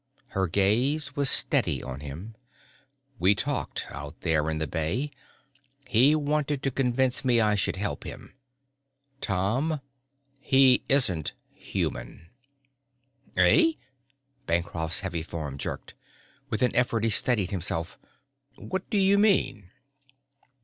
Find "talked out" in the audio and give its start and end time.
3.35-4.19